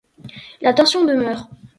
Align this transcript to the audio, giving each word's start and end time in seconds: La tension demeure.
La 0.61 0.73
tension 0.73 1.05
demeure. 1.05 1.47